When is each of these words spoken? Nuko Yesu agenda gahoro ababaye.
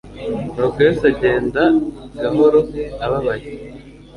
Nuko 0.55 0.77
Yesu 0.85 1.03
agenda 1.11 1.61
gahoro 2.21 2.59
ababaye. 3.05 3.47